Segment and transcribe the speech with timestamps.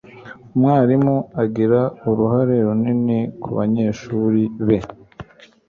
[0.53, 4.77] Umwarimu agira uruhare runini kubanyeshuri be